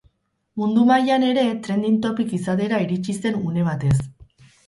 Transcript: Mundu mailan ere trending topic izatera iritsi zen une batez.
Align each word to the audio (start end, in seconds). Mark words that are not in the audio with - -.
Mundu 0.61 0.85
mailan 0.91 1.25
ere 1.27 1.43
trending 1.67 1.99
topic 2.07 2.33
izatera 2.37 2.81
iritsi 2.87 3.17
zen 3.27 3.37
une 3.51 3.69
batez. 3.71 3.95